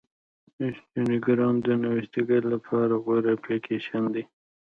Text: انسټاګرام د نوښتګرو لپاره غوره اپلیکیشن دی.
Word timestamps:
انسټاګرام 0.97 1.55
د 1.65 1.67
نوښتګرو 1.81 2.47
لپاره 2.55 2.93
غوره 3.03 3.29
اپلیکیشن 3.37 4.03
دی. 4.13 4.23